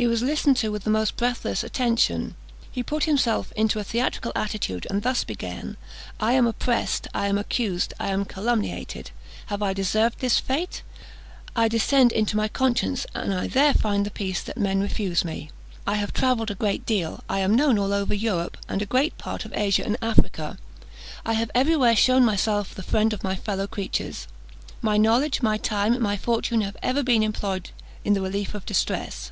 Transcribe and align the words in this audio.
He 0.00 0.06
was 0.06 0.22
listened 0.22 0.56
to 0.56 0.72
with 0.72 0.84
the 0.84 0.88
most 0.88 1.18
breathless 1.18 1.62
attention. 1.62 2.34
He 2.72 2.82
put 2.82 3.04
himself 3.04 3.52
into 3.52 3.78
a 3.80 3.84
theatrical 3.84 4.32
attitude, 4.34 4.86
and 4.88 5.02
thus 5.02 5.24
began: 5.24 5.76
"I 6.18 6.32
am 6.32 6.46
oppressed! 6.46 7.06
I 7.12 7.26
am 7.28 7.36
accused! 7.36 7.92
I 8.00 8.08
am 8.08 8.24
calumniated! 8.24 9.10
Have 9.48 9.62
I 9.62 9.74
deserved 9.74 10.20
this 10.20 10.40
fate? 10.40 10.80
I 11.54 11.68
descend 11.68 12.12
into 12.12 12.34
my 12.38 12.48
conscience, 12.48 13.04
and 13.14 13.34
I 13.34 13.46
there 13.46 13.74
find 13.74 14.06
the 14.06 14.10
peace 14.10 14.40
that 14.42 14.56
men 14.56 14.80
refuse 14.80 15.22
me! 15.22 15.50
I 15.86 15.96
have 15.96 16.14
travelled 16.14 16.50
a 16.50 16.54
great 16.54 16.86
deal 16.86 17.22
I 17.28 17.40
am 17.40 17.54
known 17.54 17.78
over 17.78 17.94
all 18.14 18.18
Europe, 18.18 18.56
and 18.70 18.80
a 18.80 18.86
great 18.86 19.18
part 19.18 19.44
of 19.44 19.52
Asia 19.54 19.84
and 19.84 19.98
Africa. 20.00 20.56
I 21.26 21.34
have 21.34 21.50
every 21.54 21.76
where 21.76 21.94
shewn 21.94 22.24
myself 22.24 22.74
the 22.74 22.82
friend 22.82 23.12
of 23.12 23.22
my 23.22 23.34
fellow 23.36 23.66
creatures. 23.66 24.28
My 24.80 24.96
knowledge, 24.96 25.42
my 25.42 25.58
time, 25.58 26.00
my 26.00 26.16
fortune 26.16 26.62
have 26.62 26.78
ever 26.82 27.02
been 27.02 27.22
employed 27.22 27.68
in 28.02 28.14
the 28.14 28.22
relief 28.22 28.54
of 28.54 28.64
distress. 28.64 29.30